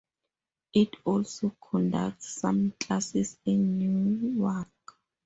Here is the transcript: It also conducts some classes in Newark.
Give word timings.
It 0.73 0.95
also 1.05 1.51
conducts 1.69 2.29
some 2.29 2.71
classes 2.79 3.37
in 3.45 3.77
Newark. 4.35 4.67